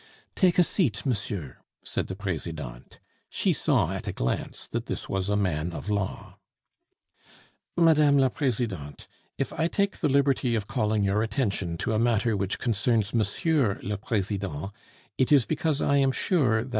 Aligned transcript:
"Take 0.35 0.57
a 0.57 0.63
seat, 0.63 1.05
monsieur," 1.05 1.57
said 1.83 2.07
the 2.07 2.15
Presidente. 2.15 2.97
She 3.29 3.53
saw 3.53 3.91
at 3.91 4.07
a 4.07 4.11
glance 4.11 4.65
that 4.65 4.87
this 4.87 5.07
was 5.07 5.29
a 5.29 5.35
man 5.35 5.73
of 5.73 5.91
law. 5.91 6.39
"Mme. 7.77 8.17
la 8.17 8.29
Presidente, 8.29 9.07
if 9.37 9.53
I 9.53 9.67
take 9.67 9.97
the 9.97 10.09
liberty 10.09 10.55
of 10.55 10.65
calling 10.65 11.03
your 11.03 11.21
attention 11.21 11.77
to 11.77 11.93
a 11.93 11.99
matter 11.99 12.35
which 12.35 12.57
concerns 12.57 13.13
M. 13.13 13.21
le 13.83 13.95
President, 13.97 14.71
it 15.19 15.31
is 15.31 15.45
because 15.45 15.83
I 15.83 15.97
am 15.97 16.11
sure 16.11 16.63
that 16.63 16.65
M. 16.65 16.69